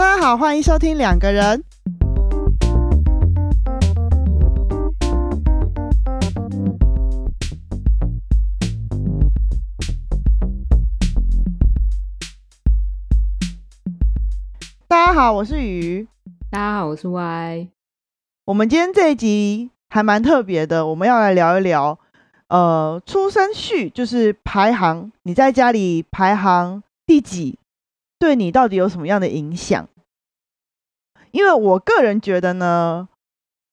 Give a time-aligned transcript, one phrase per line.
[0.00, 1.62] 大家好，欢迎收听两个人。
[14.88, 16.08] 大家好，我是鱼。
[16.50, 17.68] 大家好，我是 Y。
[18.46, 21.98] 我们今天这一集还蛮特别的，我们要来聊一聊，
[22.48, 27.58] 呃，出生序就是排行，你在家里排行第几，
[28.20, 29.88] 对你到底有什么样的影响？
[31.32, 33.08] 因为我个人觉得呢，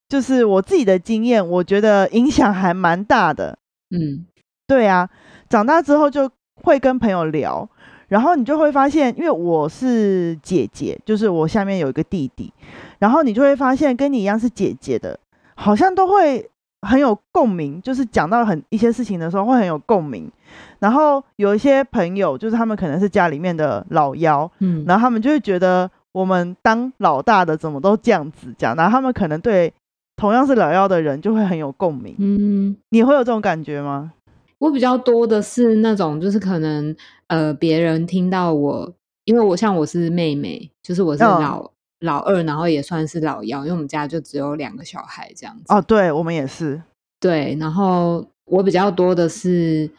[0.08, 3.60] 就是我自己的经验，我觉得影响还蛮大的。
[3.90, 4.26] 嗯，
[4.66, 5.10] 对啊，
[5.50, 6.32] 长大之后就
[6.64, 7.70] 会跟朋友聊，
[8.08, 12.54] 然后你就会发现，因为我是姐姐，就是我下面有一个弟弟，
[13.00, 15.20] 然后你就会发现跟你一样是姐姐的，
[15.56, 16.50] 好像都会
[16.82, 20.30] 很有共鸣，就是讲到很一些事情的时候会很有共鸣。
[20.80, 29.74] 然后有一些朋友，就是他们可能是家里面的老幺，嗯，然后他们就会觉得我们当老大的怎么都这样子讲，然后他们可能对
[30.16, 32.16] 同样是老幺的人就会很有共鸣。
[32.20, 34.14] 嗯，你会有这种感觉吗？
[34.60, 36.96] 我比较多的是那种，就是可能
[37.28, 38.92] 呃，别人听到我，
[39.26, 45.64] 因为我像我是妹妹，就是我是嗯老、老二，然后也算是老幺，因为我们家就只有两个小孩这样子。
[45.70, 46.82] 哦，对我们也是。
[47.20, 49.90] 对，然后我比较多的是，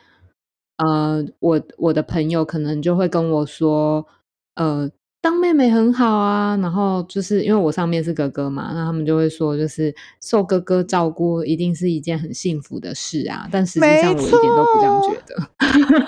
[0.77, 4.07] 呃，我我的朋友可能就会跟我说，
[4.55, 4.89] 呃，
[5.21, 15.49] 当妹妹很好啊，然后就是因为我上面是哥哥嘛，那他们就会说，就是受哥哥照顾一定是一件很幸福的事啊，但实际上我一点都不这样错觉得。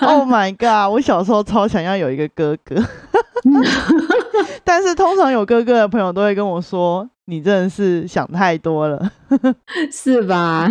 [0.07, 0.91] Oh my god！
[0.91, 2.75] 我小时候超想要有一个哥哥，
[4.63, 9.11] 但是通常有哥哥的朋友都会跟我说：“你真的是想太多了。
[9.91, 10.69] 是吧？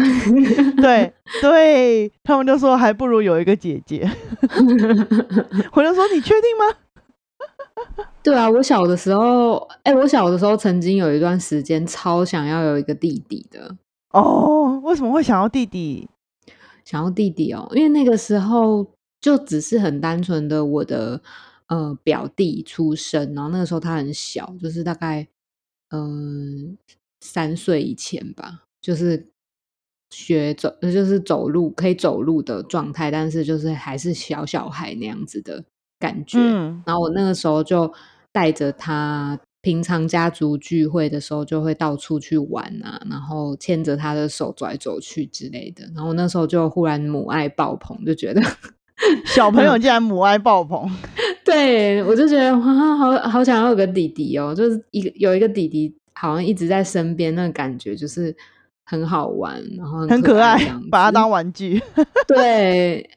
[0.81, 4.09] 对”对他们就说还不如有一个姐姐。
[5.73, 13.77] 我就说：“你确定吗 对啊，我小的时候，哎、我小的时候曾经有一段时间超想要有一个弟弟的。？”
[14.13, 16.09] 哦，为什么会想要弟弟？
[16.85, 18.87] 想要弟弟哦，因为那个时候
[19.21, 21.21] 就只是很单纯的我的
[21.71, 25.27] 呃表弟出生，然后那个时候他很小，就是大概
[25.93, 26.77] 嗯、
[27.21, 29.29] 三岁以前吧，就是
[30.11, 35.65] 学走，呃就是走路可以走路的状态，但是就是还是小小孩那样子的
[35.99, 36.39] 感觉。
[36.39, 37.93] 嗯，然后我那个时候就
[38.33, 45.91] 带着他，平常家族聚会的时候就会到处去玩啊，然后牵着他的手走来走去之类的。
[45.95, 48.41] 然后那时候就忽然母爱爆棚，就觉得，
[49.25, 50.91] 小朋友竟然母爱爆棚。
[51.45, 58.35] 对我就觉得哇，好好想要有个弟弟哦，就是一个有一个弟弟，好像一直在身边，那个感觉就是
[58.85, 60.59] 很好玩，然后很可爱
[60.91, 61.83] 把它当玩具。
[62.27, 63.09] 对。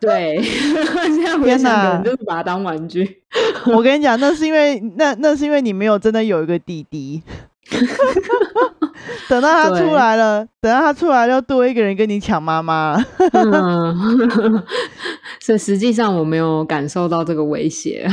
[0.00, 3.18] 对， 现在回天想，可哪能就是把它当玩具。
[3.66, 7.20] 我跟你讲，那是因为那那是因为你没有真的有一个弟弟。
[9.28, 13.04] 等到他出对来了，等到他出来了，又多一个人跟你抢妈妈了。
[13.32, 14.62] 嗯，
[15.40, 18.06] 所以实际上我没有感受到这个威胁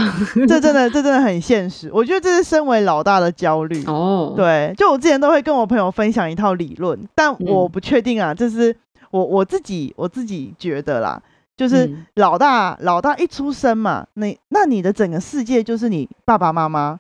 [0.48, 1.90] 这真的，这真的很现实。
[1.94, 3.84] 我觉得这是身为老大的焦虑。
[3.86, 8.76] 哦。，对，就我之前都会跟我朋友分享一套理论，但我嗯不确定啊，这是
[9.12, 11.22] 我我自己我自己觉得啦，
[11.58, 16.98] 就是嗯老大、老大一出生嘛，那那你的整个世界就是你爸爸妈妈，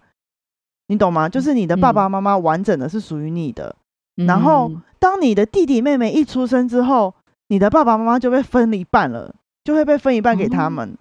[0.90, 1.30] 你懂吗？
[1.30, 3.76] 就是你的爸爸妈妈完整的是属于你的。
[4.16, 7.14] 然后嗯当你的弟弟妹妹一出生之后，
[7.48, 9.34] 你的爸爸妈妈就被分一半了，
[9.64, 10.98] 就会被分一半给他哦们。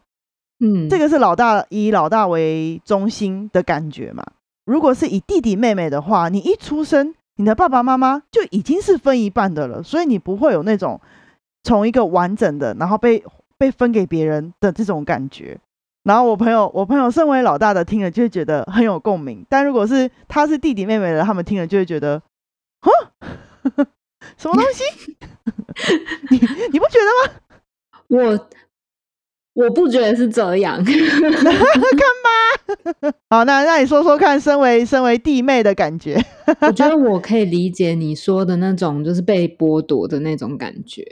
[0.61, 4.25] 嗯，这个是老大以老大为中心的感觉嘛。
[4.67, 11.01] 如果是以弟弟妹妹的话，你一出生，你的爸爸妈妈就已经是分一半的了，所以你不会有那种
[11.65, 13.25] 从一个完整的，然后被
[13.57, 15.59] 被分给别人的这种感觉。
[16.09, 22.15] 然后我朋友，我朋友身为老大的听了就会觉得很有共鸣，但如果是他是弟弟妹妹的，他们听了就会觉得，
[22.81, 22.89] 啊，
[24.39, 24.83] 什么东西？
[26.31, 26.39] 你
[26.73, 27.29] 你不觉得吗？
[28.09, 28.49] 我
[29.53, 30.83] 我不觉得是这样。
[33.29, 36.19] 好，那那你说说看，身为身为弟妹的感觉。
[36.63, 41.05] 我觉得我可以理解你说的那种，就是被剥夺的那种感觉。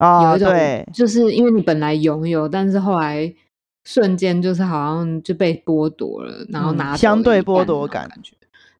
[0.00, 3.32] 哦，有一种对，就是因为你本来拥有，但是后来
[3.84, 8.34] 瞬间就是好像就被剥夺了，然后嗯拿走相对剥夺感感觉。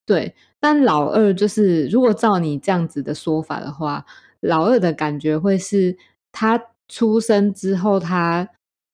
[0.04, 4.04] 对，但老二就是如果照你这样子的说法的话，
[4.40, 5.96] 老二的感觉会是
[6.32, 8.48] 他出生之后他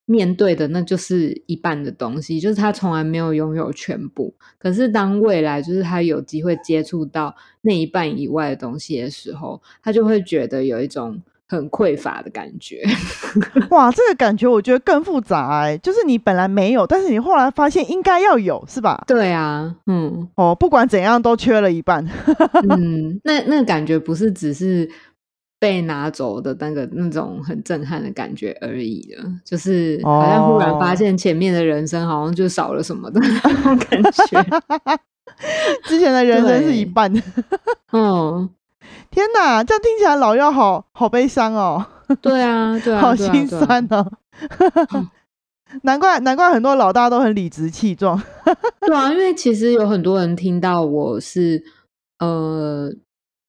[0.04, 4.34] 面对的那就是一半的东西，就是他从来没有拥有全部。
[4.58, 12.82] 可是当未来就是他有机会接触到那一半以外的东西的时候，他就会觉得有一种很匮乏的感觉。
[13.70, 19.04] 哇，这个感觉我觉得更复杂哎，就是你本来没有，但是你后来发现应该要有，是吧？
[19.06, 22.04] 对啊，嗯，哦，不管怎样都缺了一半。
[22.68, 24.88] 嗯，那那感觉不是只是
[25.58, 34.42] 被拿走的那个那种很震撼的感觉而已的，就是好像忽然发现前面的人生好像就少了什么的那种感觉。
[35.86, 37.12] 之前的人生是一半。
[37.92, 38.48] 嗯。
[39.10, 41.86] 天哪，这样听起来老幺好好悲伤哦。
[42.20, 44.06] 对啊，对啊， 好心酸哦。
[45.82, 48.22] 难怪难怪很多老大都很理直气壮。
[48.86, 51.60] 对啊，因为其实有很多人听到我是
[52.20, 52.88] 呃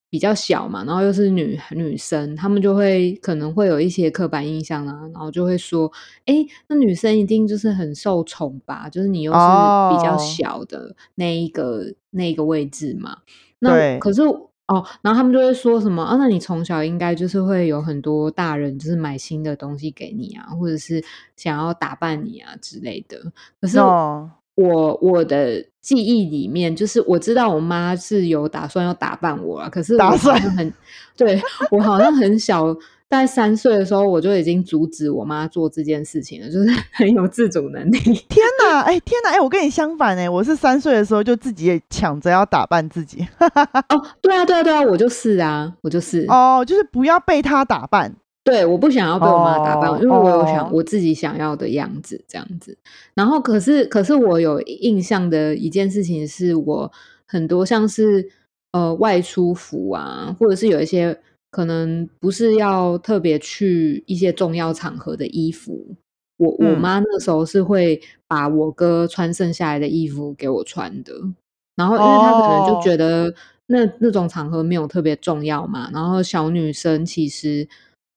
[0.10, 5.92] 比较小嘛，然后又是女女生，他们就会可能会有一些刻板印象啊，然后就会说，
[6.26, 6.34] 哎，
[6.68, 8.90] 那女生一定就是很受宠吧？
[8.90, 13.18] 就是你又是比较小的那一个那一个位置嘛。
[13.60, 14.24] 那可是。
[14.68, 16.16] 哦，然后他们就会说什么啊？
[16.18, 21.04] 那你从小应该就是会有很多大人就是买新的东西给你啊，或者是
[21.36, 23.18] 想要打扮你啊之类的。
[23.62, 23.80] 可是
[24.56, 30.74] 我我的记忆里面，就是我知道我妈是有打算要打扮我啊，可是打算很
[31.16, 31.42] 对
[31.72, 32.76] 我好像很小。
[33.10, 38.00] 在三岁的时候，我就已经阻止我妈做这件事情了，就是 很有自主能力。
[38.28, 43.26] 天哪，哎，天哪，哎，我跟你相反哎，我是三岁的时候就自己也抢着要打扮自己。
[43.40, 46.26] 哦，对啊，对啊，对啊，我就是啊，我就是。
[46.28, 48.14] 哦，就是不要被他打扮。
[48.44, 52.78] 对，我不想要被我妈打扮，因为我有想我自己想要的样子这样子。
[53.14, 56.92] 然后，可是，可是我有印象的一件事情是，我
[57.26, 58.30] 很多像是
[58.72, 61.18] 呃外出服啊，或者是有一些。
[61.50, 65.96] 可能不是要特别去一些重要场合的衣服，
[66.38, 71.14] 我我妈那时候是会把我哥穿剩下来的衣服给我穿的，
[71.76, 73.34] 然后因为她可能就觉得
[73.68, 77.68] 那那种场合没有特别重要嘛，然后小女生其实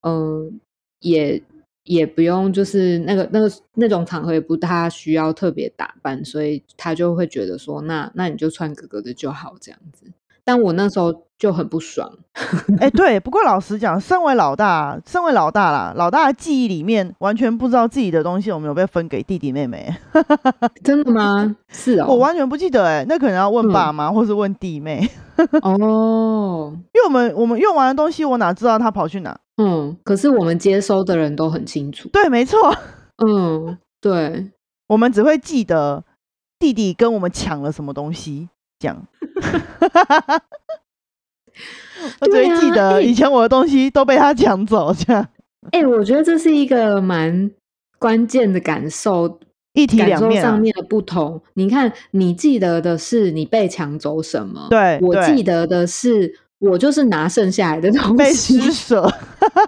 [0.02, 0.60] 嗯
[1.00, 1.42] 也
[1.84, 10.04] 也不用就是那个那个那种场合也不太需要特别打扮，所以她就会觉得说那那你就穿哥哥的就好这样子。
[10.44, 12.10] 但我那时候就很不爽，
[12.80, 13.18] 哎，对。
[13.20, 19.94] 不过老实讲，身为老大，身为老大啦，老大的记忆里面完全不知道自己的东西有没有被分给弟弟妹妹。
[20.84, 21.56] 真的吗？
[21.68, 22.86] 是哦，我完全不记得。
[22.86, 25.08] 哎，那可能要问爸妈，或是问弟妹。
[25.62, 29.38] 哦，因为我们我们用完的东西，我哪知道他跑去哪？
[29.56, 32.08] 嗯，可是我们接收的人都很清楚。
[32.10, 32.58] 对，没错。
[33.24, 34.50] 嗯，对，
[34.88, 36.04] 我们只会记得
[36.58, 38.48] 弟弟跟我们抢了什么东西。
[38.78, 38.96] 讲，
[42.20, 45.28] 我只会记得以前我的东西都被他抢走，这样。
[45.72, 47.50] 哎，我觉得这是一个蛮
[47.98, 49.38] 关键的感受，
[49.74, 51.42] 一体两面上面的不同。
[51.54, 54.68] 你看，你记得的是你被抢走什么？
[54.70, 59.12] 对，我记得的是我就是拿剩下来的东西被施舍。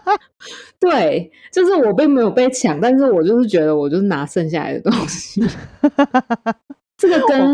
[0.81, 5.43] 对，就是我并没有被抢，但是我就是觉得我就是拿剩下来的东西。
[7.03, 7.53] 这个跟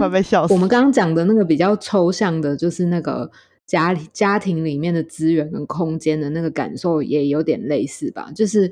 [0.51, 3.31] 我们刚刚讲的那个比较抽象的，就是那个
[3.67, 8.31] 家家庭里面的资源跟空间的那个感受，也有点类似吧？
[8.35, 8.71] 就是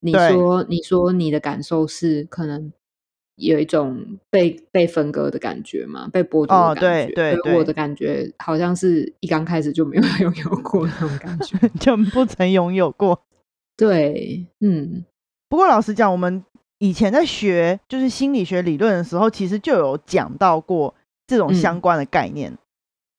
[0.00, 2.72] 你说，你说你的感受是可能
[3.36, 6.08] 有一种被被分割的感觉嘛？
[6.12, 7.14] 被剥夺的感觉。
[7.14, 13.22] 对对，我的感觉好像是一刚开始就没有 拥有过那种感觉， 就不曾拥有过。
[13.76, 15.04] 对，嗯。
[15.48, 16.44] 不过老实讲，我们。
[16.78, 20.94] 以前在学就是心理学理论的时候，其实就有讲到过
[21.26, 22.56] 这种相关的概念。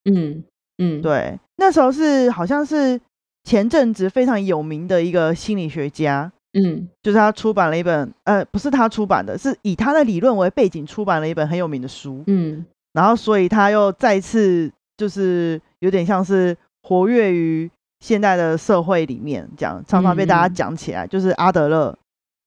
[0.10, 0.44] 嗯
[0.78, 3.00] 嗯，对，那时候是好像是
[3.44, 21.98] 前阵子非常有名的一个心理学家，嗯，就是他出版了一本，呃，不是他出版的，是以他的理论为背景出版了一本很有名的书，嗯，然后所以他又再次就是有点像是活跃于现代的社会里面，这样常常被大家讲起来，就是阿德勒，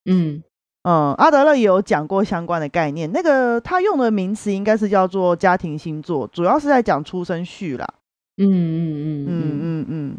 [0.04, 0.42] 嗯。
[0.82, 3.10] 嗯，阿德勒也有讲过相关的概念。
[3.12, 7.86] 那个他用的名词应该是叫做家庭星座，主要是在讲出生序啦。
[8.38, 10.18] 嗯嗯嗯嗯嗯嗯。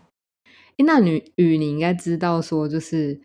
[0.77, 3.20] 哎，那女雨你应该知道，说就是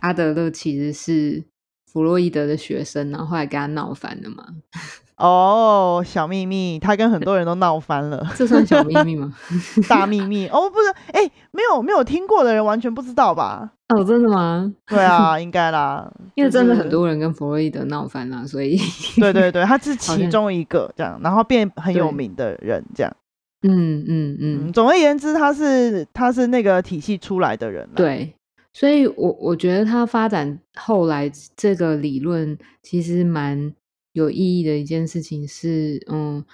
[0.00, 1.44] 阿德勒其实是
[1.92, 4.44] 弗洛伊德的学生，然后后来跟他闹翻了嘛。
[5.16, 8.26] 哦，小秘密，他跟很多人都闹翻了。
[8.34, 9.32] 这算小秘密吗？
[9.88, 13.70] 大秘密哦，不是，哎，没有没有听过的人完全不知道吧？
[13.94, 14.72] 哦，真的吗？
[14.86, 18.76] 对啊，应该啦， 因为真的很多人跟弗洛伊德闹翻了，所以
[19.16, 23.16] 对对对，他是其中一个这样，然后变很有名的人这样。
[23.64, 27.88] 嗯嗯嗯，总而言之，他是他是那个体系出来的人。
[27.94, 28.34] 对，
[28.72, 33.74] 所以我我觉得他发展后来这个理论其实蛮。
[34.14, 36.44] 有意义的一件事情是，嗯，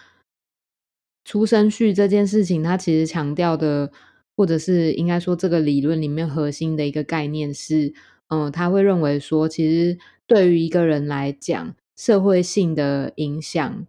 [1.24, 3.90] 出生序这件事情，它其实强调的
[4.36, 7.92] 或者是应该说这个理论里面核心的一个概念是，
[8.28, 13.84] 嗯，他会认为说，其实对于一个人来讲，社会性的影响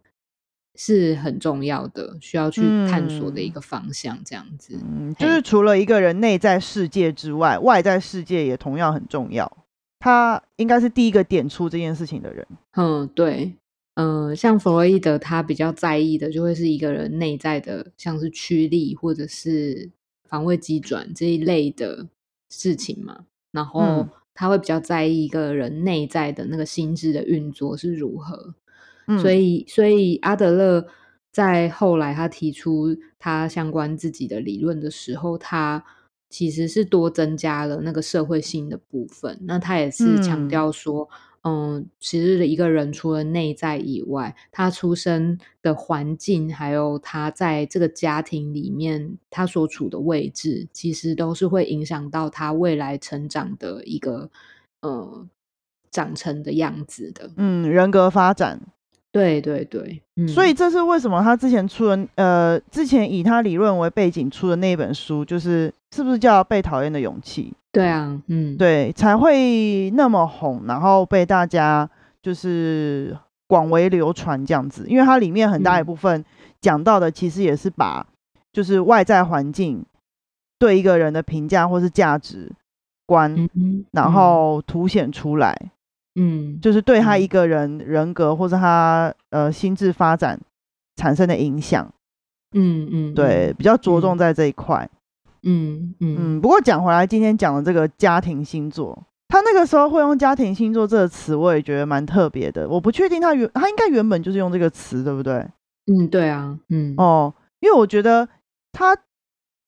[0.82, 4.80] 是很重要的，需要去探索的一个方向，这样子。
[4.82, 9.58] 嗯，就是除了一个人内在世界之外，外在世界也同样很重要。
[10.00, 12.48] 他应该是第一个点出这件事情的人。
[12.78, 13.54] 嗯，对。
[13.96, 19.90] 嗯，像弗洛伊德，他比较在意的就会是一个人内在的，像是驱力或者是
[20.30, 22.08] 防卫机转这一类的
[22.50, 23.26] 事情嘛。
[23.52, 28.56] 然后他会比较在意一个人内在的那个心智的运作是如何。
[29.18, 30.86] 所以，所以阿德勒
[31.32, 35.84] 在后来他提出他相关自己的理论的时候，他
[36.30, 39.40] 其实是多增加了那个社会性的部分。
[39.44, 41.10] 那他也是强调说。
[41.42, 54.30] 嗯，其实一个人除了内在以外，他出生的环境，还有他在这个家庭里面他所处的位置，其实都是会影响到他未来成长的一个
[54.82, 55.26] 呃
[55.90, 57.32] 长成的样子的。
[57.38, 58.62] 嗯，人格发展。
[59.12, 67.52] 对对对，所以这是为什么他之前出的呃，之前以他理论为背景出的那一本书，就是是不是叫《被讨厌的勇气》？
[67.72, 71.90] 对啊，嗯，对，才会那么红，然后被大家
[72.22, 74.86] 就是广为流传这样子。
[74.88, 76.24] 因为它里面很大一部分
[76.62, 78.06] 讲到的，其实也是把
[78.54, 79.84] 就是外在环境
[80.60, 82.52] 对一个人的评价或是价值
[83.08, 83.50] 观，
[83.92, 85.72] 然后凸显出来。
[86.22, 90.38] 嗯，就是对他一个人人格或者他呃心智发展
[90.98, 91.90] 产生的影响，
[92.54, 94.90] 嗯嗯，对，比较着重在这一块，
[95.44, 96.42] 嗯嗯嗯。
[96.42, 102.68] 不过讲回来，今天讲的这个家庭星座，他那个时候会用家庭星座这个词，我也觉得蛮特别的。
[102.68, 105.48] 我不确定他原他应该原本就是用这个词，对不对？
[105.88, 108.28] 嗯，对啊，嗯哦，因为我觉得
[108.74, 108.98] 他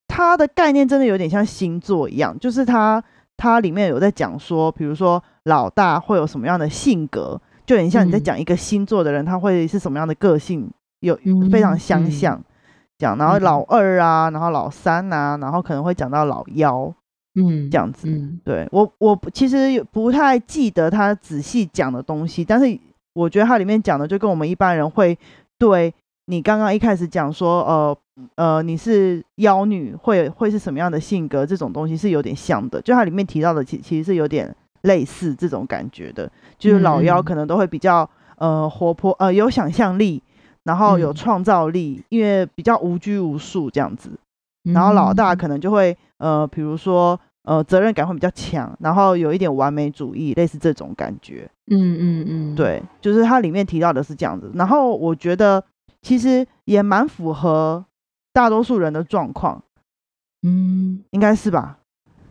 [0.08, 3.02] 他的概念真的有点像星座一样，就是他。
[3.42, 10.70] 它里面有在讲说，比如说老大会有什么样的性格，就很像你在讲一个星座的人，他会是什么样的个性，
[11.00, 11.18] 有
[11.52, 12.40] 非常相像。
[13.00, 16.94] 讲，然后老二啊，然后老三啊，然后可能会讲到老幺，
[17.34, 18.08] 嗯，这样子。
[18.44, 22.80] 对我，我其实不太记得他仔细讲的东西，但是
[23.14, 25.18] 我觉得他里面讲的就跟我们一般人会
[25.58, 25.92] 对。
[26.26, 27.98] 你刚刚一开始讲说，呃
[28.36, 31.46] 呃，你是妖女，会会是什么样的性格？
[31.46, 36.32] 这种东西是有点像的，就它里面提到的，其其实是有点类似这种感觉的。
[36.58, 40.22] 就是老妖可能都会比较呃活泼，呃有想象力，
[40.64, 44.12] 然后有创造力，因为比较无拘无束这样子。
[44.64, 51.50] 然后老大可能就会呃，比如说呃责任感会比较强，然后有一点完美主义，类似这种感觉。
[51.72, 54.52] 嗯嗯嗯，对，就是它里面提到的是这样子。
[54.54, 55.62] 然后我觉得。
[56.02, 57.86] 其实也蛮符合
[58.34, 59.64] 大多数人的状况，
[60.44, 61.78] 嗯，应该是吧？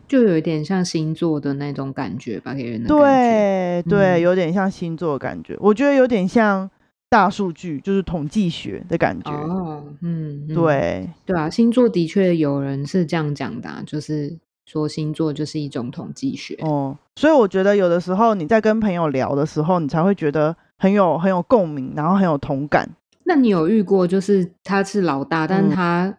[0.07, 5.55] 就有一点像星座的那种感觉吧，给人的对对，有点像星座的感觉。
[5.59, 6.69] 我觉得有点像
[7.09, 9.31] 大数据，就是统计学的感觉。
[9.31, 16.55] 哦，嗯，对对啊，星座的确有人是这样讲的，就是说星座就是一种统计学。
[16.61, 22.89] 哦，所以我觉得有的时候你在跟朋友聊的时候，你才会觉得很有很有共鸣，然后很有同感。
[23.23, 26.13] 那你有遇过，就是他是老大，但是他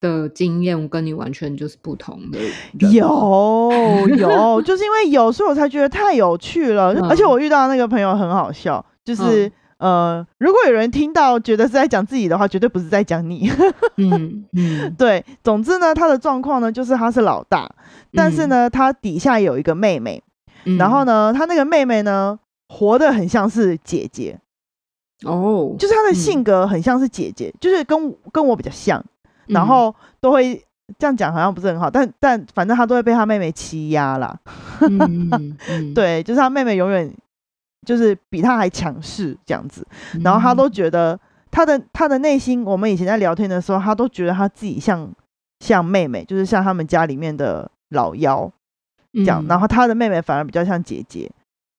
[0.00, 2.38] 的经验跟你完全就是不同的。
[2.90, 6.94] 有有，就是因为有，所以我才觉得太有趣了。
[7.08, 13.50] 而且我遇到那个朋友很好笑，就是呃，如果有人听到觉得是在讲自己的话，绝对不是在讲你。
[13.96, 15.24] 嗯嗯，对。
[15.42, 17.70] 总之呢，他的状况呢，就是他是老大，
[18.14, 20.22] 但是呢，他底下有一个妹妹，
[20.78, 22.38] 然后呢，他那个妹妹呢，
[22.68, 24.38] 活得很像是姐姐。
[25.24, 29.02] 哦，就是他的性格很像是姐姐，就是跟跟我比较像，
[29.46, 30.62] 然后都会
[30.98, 34.38] 这样讲，好像不是很好，但但反正他都会被他妹妹欺压啦。
[35.94, 37.10] 对，就是他妹妹永远
[37.86, 39.86] 就是比他还强势这样子，
[40.22, 41.18] 然后他都觉得
[41.50, 45.10] 他的他的内心，我们以前在聊天的时候，他都觉得他自己像
[45.60, 48.52] 像妹妹，就是像他们家里面的老幺
[49.14, 51.30] 这样，然后他的妹妹反而比较像姐姐，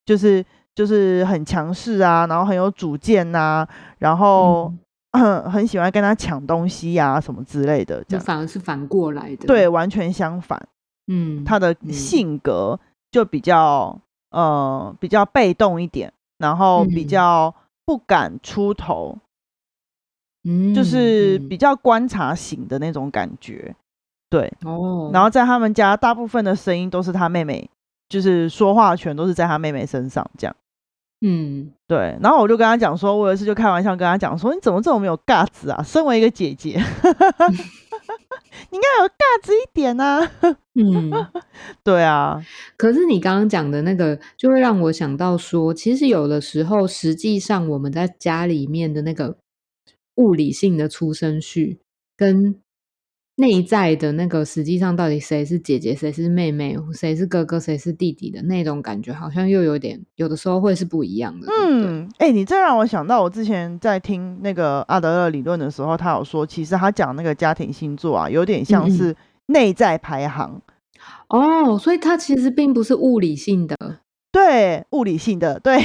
[0.07, 0.43] 就是。
[0.77, 3.67] 就是很强势啊，然后很有主见呐，
[3.97, 4.71] 然后
[5.51, 10.67] 很喜欢跟他抢东西呀，什么之类的，这样反而是反过来的，对，完全相反。
[11.07, 12.79] 嗯，他的性格
[13.09, 19.17] 就比较呃比较被动一点，然后比较不敢出头，
[20.43, 23.75] 嗯，就是比较观察型的那种感觉，
[24.29, 25.09] 对哦。
[25.11, 27.67] 然后在他们家，大部分的声音都是他妹妹，
[28.07, 30.55] 就是说话权都是在他妹妹身上，这样。
[31.21, 35.81] 嗯，对，然后我就跟他讲说，我有一次就开玩笑跟他讲说，你怎么这么没有 guts 啊？
[35.81, 36.77] 身为一个姐姐，你
[38.77, 40.31] 应该有价值一点啊。
[40.75, 41.11] 嗯，
[41.83, 42.45] 对啊，
[42.77, 49.37] 可是你刚刚讲的那个，就会让我想到说，其实有的时候，实际上我们在家里面的那个
[50.17, 51.79] 物理性的出生序
[52.15, 52.61] 跟。
[53.39, 61.47] 内在的那个，实际上到底谁是姐姐，谁是妹妹，谁是哥哥，谁是弟弟的那种感觉，好像又有点，有的时候会是不一样的。
[61.47, 69.15] 嗯，哎，你这让我想到，我之前在听那个阿德勒理论的时候，他有说，其实他讲那个家庭星座啊，有点像是
[69.45, 70.59] 内在排行。
[71.27, 73.77] 哦，所以它其实并不是物理性的。
[74.31, 75.59] 对，物理性的。
[75.59, 75.77] 对，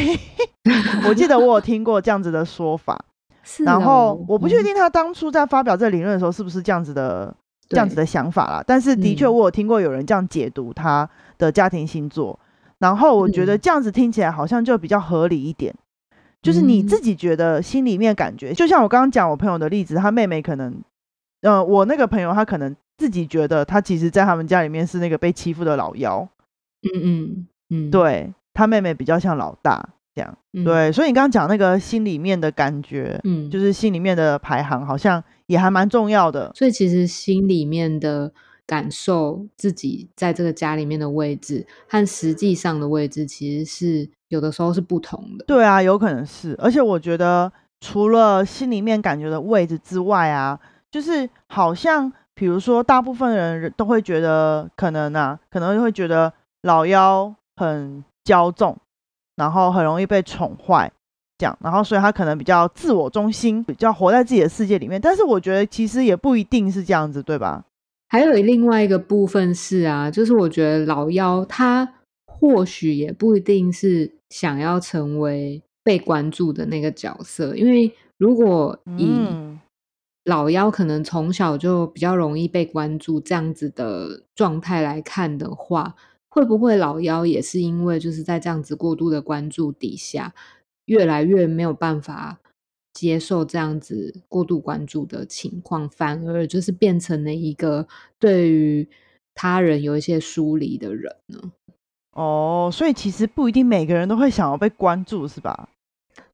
[1.06, 3.04] 我记得我有听过这样子的说法。
[3.42, 3.62] 是。
[3.62, 7.36] 然后我不确定他当初在发表这理论的时候是不是这样子的。
[7.72, 12.38] 这样子的想法啦，但是的确我有听过有人这样解读他的家庭星座，
[12.78, 15.74] 然后我觉得这样子听起来好像就比较合理一点，
[16.42, 20.80] 就是你自己觉得心里面感觉，就像我刚刚讲我朋友的例子，他妹妹可能，
[21.40, 26.28] 呃，我那个朋友他可能自己觉得他其实在他们家里面是那个被欺负的老幺，
[26.82, 29.88] 嗯嗯嗯，对他妹妹比较像老大。
[30.14, 30.36] 这样。
[30.62, 36.50] 对，所以你刚刚讲那个心里面的感觉，嗯，就是心里面的排行，好像也还蛮重要的。
[36.54, 38.32] 所以其实心里面的
[38.66, 45.44] 感受，自己在这个家里面的位置和实际上的位置，其实是有的时候是不同的。
[45.44, 46.56] 对啊，有可能是。
[46.58, 50.58] 而且我觉得，除了心里面感觉的位置之外啊，
[50.90, 56.32] 就是好像比如说，大部分人都会觉得，可能啊，可能会觉得
[56.62, 58.76] 老幺很骄纵。
[59.34, 60.92] 然后很容易被宠坏，
[61.62, 65.00] 然后所以他可能比较自我中心，比较活在自己的世界里面。
[65.00, 67.64] 但是我觉得其实也不一定是这样子，对吧？
[68.08, 71.94] 还有另外一个部分是啊，就是我觉得老妖他
[72.26, 79.10] 或许也不一定是想要成为被关注的那个角色，因为如果以
[80.24, 85.94] 老妖可能从小就比较容易被关注这样子的状态来看的话。
[86.34, 90.32] 会不会老妖也是因为就是在这样子过度的关注底下，
[90.86, 92.40] 越来越没有办法
[92.92, 97.86] 接受这样子过度关注的情况，反而就是变成了一个
[98.18, 98.88] 对于
[99.34, 101.52] 他人有一些疏离的人呢？
[102.12, 105.68] 哦，所以其实不一定每个人都会想要被关注，是吧？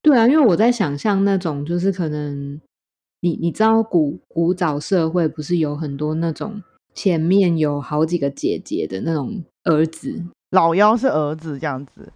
[0.03, 2.61] 对啊，因为我在想象那种就是可能
[3.21, 6.63] 你你知道古古早社会不是有很多那种
[6.95, 9.45] 前面有好几个姐姐的那种。
[9.65, 12.11] 儿子老幺是儿子这样子，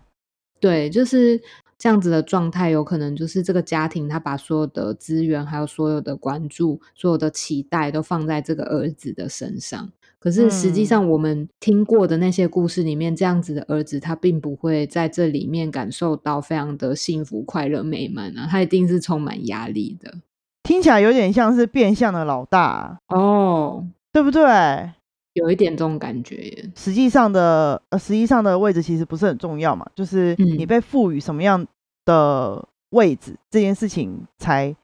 [0.58, 1.38] 对，就是
[1.82, 9.90] 这样子的状态，有可能就是这个家庭他把所有的资源、还有所有的关注、所有的期待都放在这个儿子的身上。
[10.20, 20.14] 可是实际上，我们听过的那些故事里面，这样子的儿子他并不会在这里面感受到非常的幸福、快乐、美满啊，他一定是充满压力的。
[20.62, 24.92] 听起来有点像是变相的老大哦，对不对？
[25.34, 31.66] 有一点这种感觉，实际上的呃，实际上的位置其实不是很重要嘛，就是你被赋予什么样
[32.04, 34.74] 的位置，这件事情才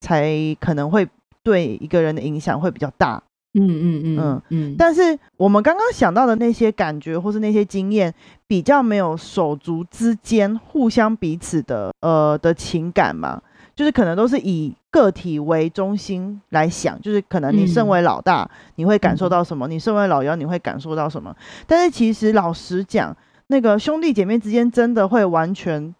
[0.00, 1.08] 才可能会
[1.42, 3.22] 对一个人的影响会比较大。
[3.54, 4.74] 嗯嗯嗯嗯嗯。
[4.78, 8.14] 但是我们刚刚想到的那些感觉或是那些经验，
[8.46, 13.42] 比较没有手足之间互相彼此的呃的情感嘛。
[13.80, 19.66] 就是可能都是以个体为中心来想，就是可能你身为老大，你会感受到什么？
[19.66, 21.34] 你身为老幺，你会感受到什么？
[21.66, 23.16] 但是其实老实讲，
[23.46, 25.94] 那个兄弟姐妹之间真的会完全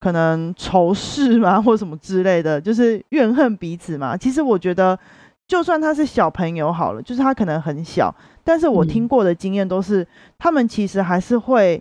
[0.00, 4.16] 可能仇视吗， 或什么之类的，就是怨恨彼此吗？
[4.16, 4.98] 其实我觉得，
[5.46, 10.04] 就算他是小朋友好了，就是他可能很小，但是我听过的经验都是，
[10.40, 11.80] 他们其实还是会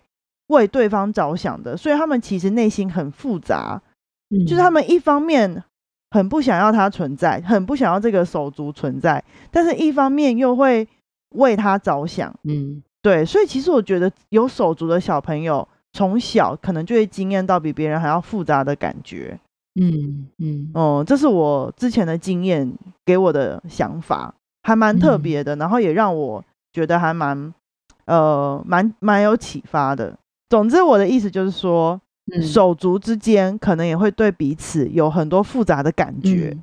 [0.49, 3.81] 为对方着想的，所以他们其实内心很复杂。
[4.45, 5.63] 就是他们一方面
[6.11, 10.87] 很不想要他存在，很不想要这个手足存在，但是一方面又会
[11.35, 12.33] 为他着想。
[12.43, 19.39] 嗯，对，所以其实我觉得有手足的小朋友从小可能就会经验到比别人还要复杂的感觉。
[19.75, 22.71] 嗯嗯哦，这是我之前的经验
[23.05, 27.53] 给我的想法，还蛮特别的，然后也让我觉得还蛮
[28.05, 30.17] 呃蛮蛮有启发的。
[30.49, 31.99] 总之，我的意思就是说。
[32.41, 36.55] 手足之间可能也会对彼此有很多复杂的感觉，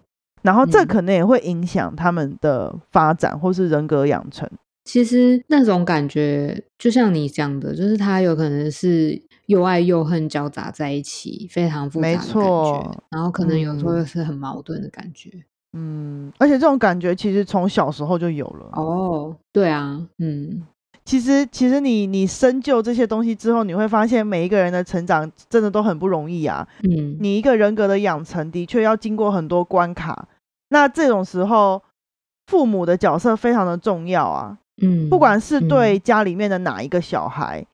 [0.43, 4.49] 然后这可能也会影响他们的发展或是人格养成。
[4.85, 13.01] 其实那种感觉，就像你讲的，就是他有可能是又爱又恨交杂在一起，非常复杂的感觉。
[13.11, 15.31] 然后可能有时候又是很矛盾的感觉。
[15.75, 18.71] 嗯，而且这种感觉其实从小时候就有了。
[18.73, 20.63] 哦，对啊，嗯。
[21.09, 26.69] 其实，其实你你深究这些东西之后，你会发现每一个人的成长真的都很不容易啊。
[26.83, 30.29] 嗯，你一个人格的养成的确要经过很多关卡。
[30.69, 31.83] 那这种时候，
[32.47, 37.65] 父母的角色非常的重要啊，嗯，不管是嗯对家里面的哪一个小孩，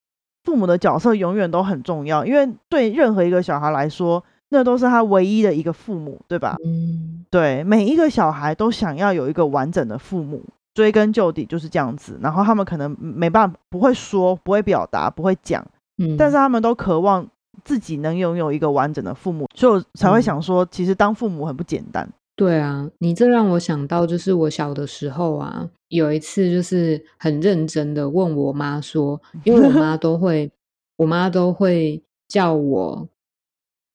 [0.44, 6.54] 父母的角色永远都很重要，因为对任何一个小孩来说，那都是他唯一的一个父母，对吧？
[6.64, 10.40] 嗯对，每一个小孩都想要有一个完整的父母，
[10.74, 12.18] 追根究底就是这样子。
[12.20, 15.64] 然后他们可能没办法，不会说，不会表达，不会讲，
[15.98, 17.26] 嗯，但是他们都渴望
[17.64, 22.06] 自己能拥有一个完整的父母，所以我才会嗯想说，其实当父母很不简单。
[22.36, 30.50] 对啊，你这让我想到，就是我小的时候啊，有一次就是很认真的问我妈说，因为我妈都会，
[30.96, 33.08] 我妈都会叫我，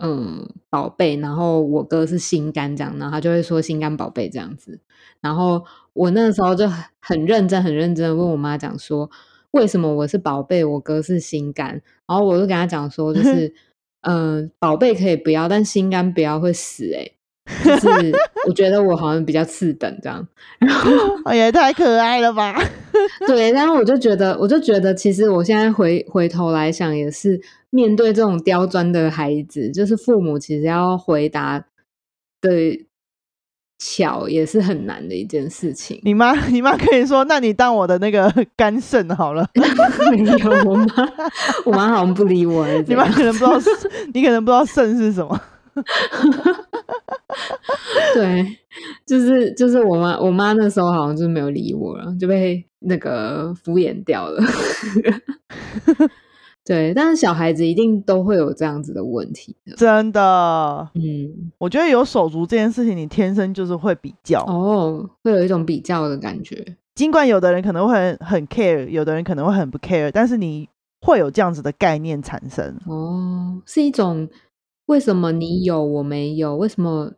[0.01, 4.79] 嗯，宝贝，然后我哥是心肝这样，然后他就会说心肝宝贝这样子，
[5.19, 9.09] 然后我那时候就很很认真、很认真的问我妈讲说，
[9.51, 13.53] 为什么我是宝贝，我哥是心肝，然后我就跟他讲说，就 是，
[14.01, 17.11] 嗯、宝贝可以不要，但心肝不要会死、欸，
[17.65, 18.13] 就是
[18.47, 20.25] 我觉得我好像比较次等这样，
[21.25, 22.57] 哎呀，太可爱了吧！
[23.27, 31.59] 对，然后我就觉得，我就觉得，其实我现在回回头来想，也是面对这种刁钻的孩子，就是父母其实要回答
[32.41, 32.85] 的
[33.77, 36.01] 巧，也是很难的一件事情。
[36.03, 39.47] 你妈， 你妈可以说，那你当我的那个 肝肾好了。
[40.11, 40.85] 没有，我妈，
[41.65, 42.67] 我妈好像不理我。
[42.87, 43.57] 你妈可能不知道，
[44.13, 45.39] 你可能不知道肾是什么。
[48.15, 48.45] 对，
[49.05, 54.43] 就是就是我妈，我妈那时候好像就是没有理我了，就被那个敷衍掉了。
[56.69, 59.75] 对，但是小孩子一定都会有这样子的问题的。
[59.75, 64.43] 真的，嗯，我觉得有手足这件事情，你天生就是会比较。
[64.43, 66.63] 哦，会有一种比较的感觉。
[66.93, 70.69] 尽管有的人可能会很很 care，有的人可能会很不 care，但是你
[71.01, 72.77] 会有这样子的概念产生。
[72.85, 74.29] 哦，是一种
[74.85, 76.55] 为什么你有我没有？
[76.55, 77.11] 为什么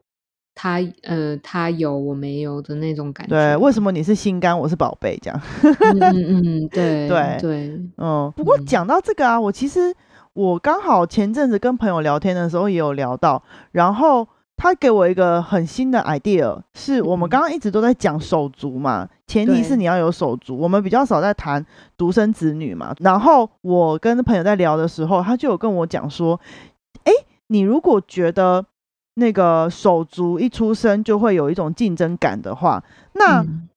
[0.54, 3.36] 他呃他有我没有的那种感觉？
[3.36, 5.42] 对，为什么你是心肝，我是宝贝这样？
[5.94, 9.94] 嗯嗯嗯，对对对，嗯，不过嗯讲到这个啊，我其实
[10.34, 21.66] 我刚好前阵子跟朋友聊天的时候也有聊到，然后他给我一个很新的 idea，是我们嗯刚刚一直都在讲手足嘛，前提是你要有手足，我们比较少在谈
[21.98, 22.94] 独生子女嘛。
[23.00, 26.40] 然后我跟朋友在聊的时候，他就有跟我讲说，
[27.06, 27.12] 哎，
[27.48, 28.64] 你如果觉得
[29.21, 33.69] 那个手足一出生就会有一种竞争感的话，那嗯。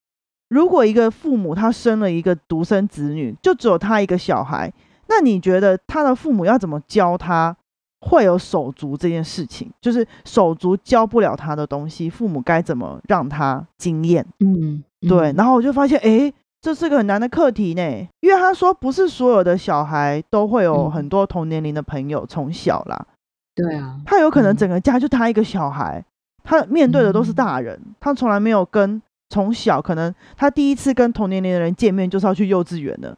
[0.50, 4.72] 如果一个父母他生了一个独生子女，就只有他一个小孩，
[5.08, 7.56] 那你觉得他的父母要怎么教他
[8.02, 9.68] 会有手足这件事情？
[9.80, 14.24] 就是手足教不了他的东西，父母该怎么让他经验？
[14.38, 17.82] 嗯，对，嗯然后我就发现，诶，这是个很难的课题呢，
[18.20, 20.90] 因为他说不是所有的小孩都会有嗯。
[20.92, 23.06] 很多同年龄的朋友，从小啦，
[23.54, 26.04] 对啊，他有可能嗯整个家就他一个小孩，
[26.42, 33.16] 他面对的都是嗯大人，他从来没有跟从小可能他第一次跟同年龄的人见面就是要去幼稚园的。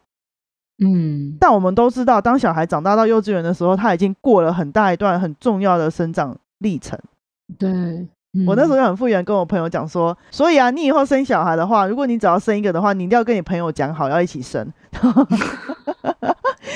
[0.79, 6.99] 嗯但我们都知道，当小孩长大到幼稚园的时候，他已经过了很大一段很重要的生长历程。
[7.57, 7.69] 对，
[8.45, 14.71] 我那时候嗯就很复原跟我朋友讲说，所以啊，你以后生小孩的话，如果你只要生一个的话，你一定要跟你朋友讲好，要一起生。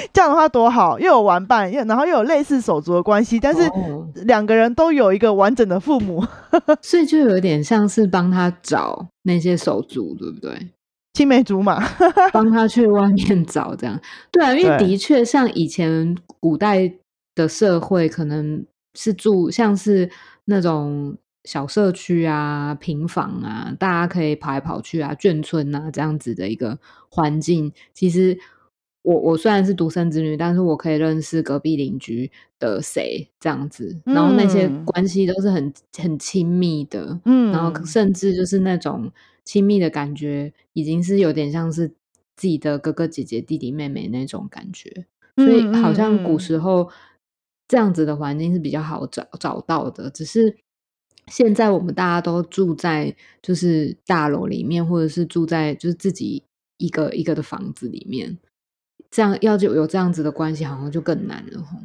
[0.13, 6.25] 这样的话多好，又有玩伴，又然后又有类似手足的关系，但是哦两个人都有一个完整的父母。
[6.81, 10.69] 所以就有点像是帮他找那些手足，对不对？
[11.13, 11.83] 青梅竹马，
[12.31, 13.99] 帮他去外面找这样。
[14.31, 16.91] 对啊，因为的确像以前古代
[17.35, 18.65] 的社会，可能
[18.97, 20.09] 是住像是
[20.45, 27.73] 那种小社区啊、平房啊，大家可以跑来跑去啊、眷村啊这样子的一个环境。
[27.93, 28.37] 其实
[29.03, 37.19] 我我虽然是独生子女，但是我可以认识隔壁邻居的谁这样子，然后那些嗯关系都是很很亲密的。
[37.25, 39.11] 嗯，然后甚至就是那种
[39.43, 41.87] 亲密的感觉，已经是有点像是
[42.35, 45.07] 自己的哥哥姐姐、弟弟妹妹那种感觉。
[45.37, 46.89] 所以嗯好像古嗯时候
[47.67, 50.55] 这样子的环境是比较好找找到的，只是
[51.27, 56.43] 现在我们大家都住在就是大楼里面，或者是住在就是自己
[56.77, 58.37] 一个一个的房子里面，
[59.11, 61.77] 这样要就有这样子的关系，好像就更难了吼。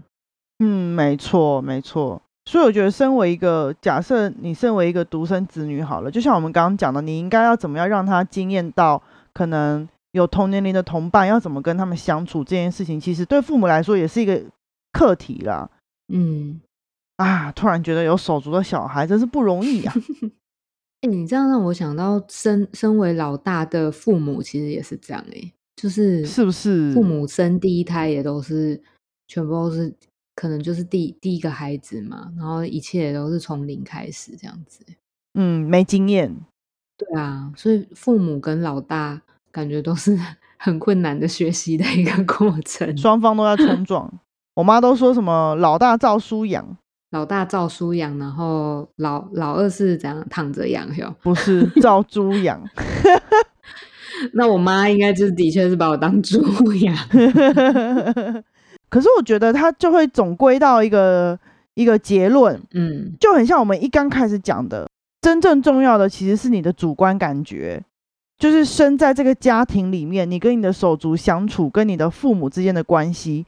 [0.61, 2.23] 嗯，没错，没错。
[2.49, 9.03] 所以我觉得，身为一个假设，你身为一个独生子女好了，就像我们刚刚讲的，你应该要怎么样让他经验到
[9.35, 14.41] 可能有同年龄的同伴，要怎么跟他们相处这件事情，其实对父母来说也是一个
[14.93, 15.69] 课题啦。
[16.15, 16.61] 嗯，
[17.17, 19.93] 啊，突然觉得有手足的小孩真是不容易啊。
[21.03, 28.81] 哎、你这样让我想到身身为老大的父母，其实也是这样哎、就是是不是父母生第一胎也都是
[29.29, 29.95] 全部都是
[30.35, 34.85] 可能就是第第一个孩子嘛，然后一切都是从零开始这样子。
[35.35, 36.35] 嗯，没经验。
[36.97, 39.21] 对啊，所以父母跟老大
[39.53, 40.19] 感觉都是
[40.59, 42.97] 很困难的学习的一个过程。
[42.97, 44.11] 双方都在冲撞。
[44.55, 46.79] 我妈都说什么老大照书养，
[47.11, 51.15] 老大照书养，然后老老二是怎样躺着养哟？
[51.23, 52.63] 不是 照猪养。
[54.35, 56.41] 那我妈应该就是的确是把我当猪
[56.75, 56.97] 养。
[58.89, 61.39] 可是我觉得他就会总归到一个
[61.75, 64.89] 一个结论，嗯就很像我们一刚开始讲的，
[65.21, 67.83] 真正重要的其实是你的主观感觉，
[68.39, 73.45] 就是生在这个家庭里面，你跟你的手足相处，跟你的父母之间的关系，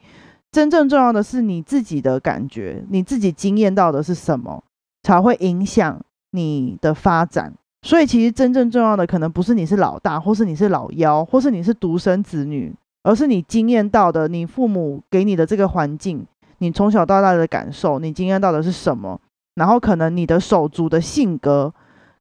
[0.51, 4.63] 真正重要的是你自己的感觉，你自己经验到的是什么，
[5.03, 6.01] 才会影响
[6.31, 7.53] 你的发展。
[7.81, 16.25] 所以其实真正重要的可能不是你是老大，或是你是老幺，或是你是独生子女，而是你经验到的，你父母给你的这个环境，
[16.57, 19.19] 你从小到大的感受，你经验到的是什么？
[19.55, 21.73] 然后可能你的手足的性格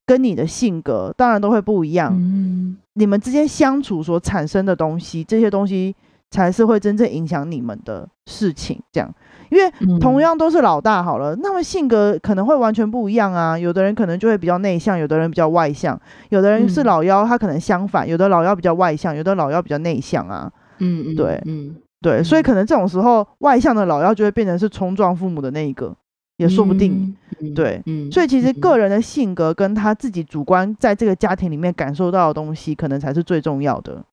[0.07, 5.94] 跟你的性格当然都会不一样，嗯你们之间相处所产生的东西，这些东西
[6.31, 8.81] 才是会真正影响你们的事情。
[8.93, 9.14] 这样，
[9.51, 13.59] 因为嗯同样都是老大好了，那么性格可能会完全不一样啊。
[13.59, 15.99] 有的人可能就会比较内向，有的人比较外向，
[16.31, 20.51] 有的人是嗯老幺，他可能相反，有的老幺比较外向，有的老幺比较内向啊。
[20.81, 25.97] 嗯嗯对嗯对，所以嗯可能这种时候，外向的老幺就会变成是冲撞父母的那一个，
[26.37, 26.93] 也说不定。
[27.41, 34.05] 嗯对嗯所以其实嗯个人的性格跟他自己主观在这个家庭里面感受到的东西，可能才是最重要的。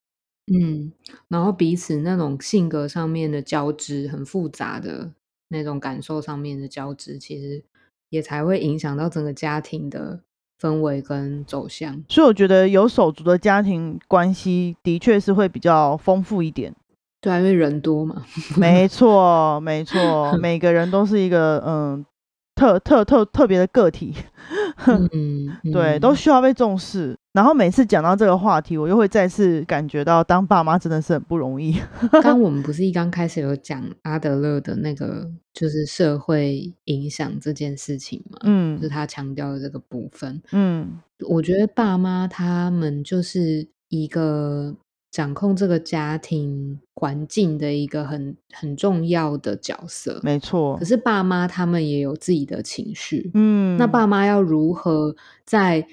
[0.53, 0.91] 嗯，
[1.27, 5.11] 然后彼此那种性格上面的交织，很复杂的
[5.49, 7.63] 那种感受上面的交织，其实
[8.09, 10.19] 也才会影响到整个家庭的
[10.61, 12.03] 氛围跟走向。
[12.07, 16.75] 所以我觉得有手足的家庭关系的确是会比较丰富一点。
[17.19, 18.23] 对啊，因为人多嘛。
[18.55, 22.05] 没错，没错， 每个人都是一个嗯
[22.53, 24.13] 特特特特别的个体，
[25.11, 27.17] 嗯，对，嗯都需要被重视。
[27.35, 31.77] 然后每次讲到这个话题，我又会再次感觉到当爸妈真的是很不容易。
[32.23, 40.41] 刚我们不是一刚开始有讲阿德勒的那个，就是社会影响这件事情嘛，嗯就是他强调的这个部分。
[40.53, 44.73] 嗯我觉得爸妈他们就是一个
[45.11, 50.21] 掌控这个家庭环境的一个很很重要的角色。
[50.23, 50.85] 没错可。
[50.85, 55.13] 是爸妈他们也有自己的情绪，嗯，那爸妈要如何
[55.45, 55.85] 在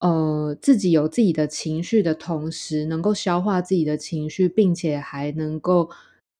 [0.00, 5.90] 呃自己有自己的情绪的同时，能够消化自己的情绪，并且还能够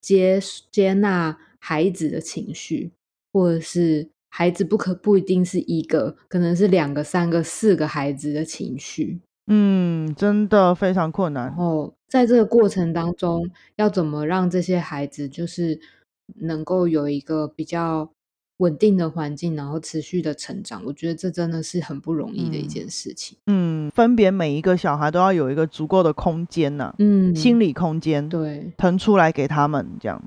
[0.01, 0.39] 接
[0.71, 2.91] 接纳孩子的情绪，
[3.33, 9.19] 或者是孩子不可不一定是一个，可能是两个、三个、四个孩子的情绪。
[9.47, 11.55] 嗯，真的非常困难然。
[11.55, 15.79] 后在这个过程当中，要怎么让这些孩子就是
[16.35, 18.11] 能够有一个比较
[18.59, 20.81] 稳定的环境，然后持续的成长？
[20.85, 23.37] 我觉得这真的是很不容易的一嗯件事情。
[23.47, 30.21] 嗯，分别每一个小孩都要有一个足够的空间呐、嗯，心理空间，对，腾出来给他们，这样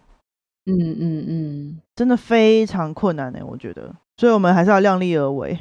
[0.66, 3.94] 嗯嗯嗯，真的非常困难呢、我觉得。
[4.16, 5.58] 所以我们还是要量力而为。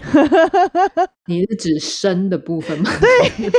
[1.26, 2.92] 你是指生的部分吗？
[3.02, 3.50] 对，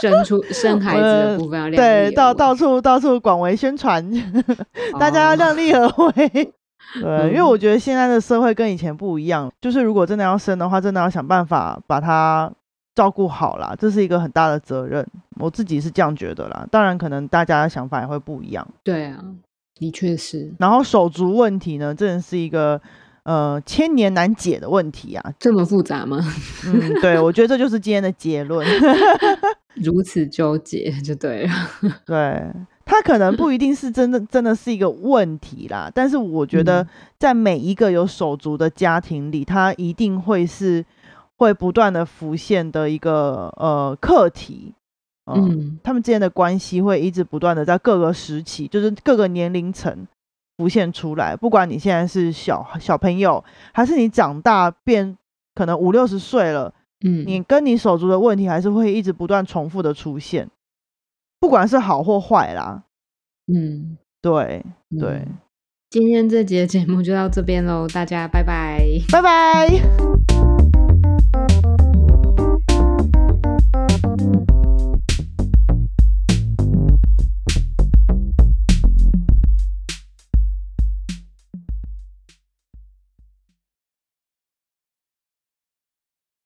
[0.00, 4.08] 生出生孩子的部分要量力对，而到为到处到处广为宣传，
[5.00, 6.54] 大家要哦量力而为。
[6.94, 12.50] 对，因为嗯我觉得现在的社会跟以前不一样，就是如果真的要生的话，真的要想办法把它
[12.94, 15.06] 照顾好啦，这是一个很大的责任。
[15.38, 18.66] 我自己是这样觉得啦，当然可能大家的想法也会不一样。
[18.82, 19.22] 对啊，
[19.74, 22.80] 的确是然后手足问题呢，真的是一个
[23.22, 25.32] 呃千年难解的问题啊。
[25.38, 26.18] 这么复杂吗？
[26.66, 28.66] 嗯，对，我觉得这就是今天的结论。
[29.76, 31.52] 如此纠结就对了。
[32.04, 32.44] 对，
[32.90, 40.82] 它可能不一定是真的 真的是一个问题啦，但是我觉得嗯在每一个有手足的家庭里，它一定会是
[41.36, 44.72] 会不断的浮现的一个呃课题。
[45.30, 50.06] 嗯，嗯他们之间的关系会一直不断的在各个时期，就是各个年龄层
[50.56, 51.36] 浮现出来。
[51.36, 55.14] 不管你现在是小小朋友，还是你长大变
[55.54, 56.72] 可能五六十岁了，
[57.04, 60.48] 嗯，你跟你手足的问题还是会一直不断重复的出现，
[61.40, 62.84] 不管是好或坏啦。
[63.52, 64.62] 嗯对
[64.98, 65.38] 对嗯，
[65.90, 68.82] 今天这节节目就到这边喽，大家拜拜。
[69.10, 70.27] 拜拜。